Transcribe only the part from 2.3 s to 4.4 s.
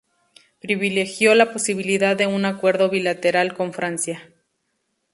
acuerdo bilateral con Francia.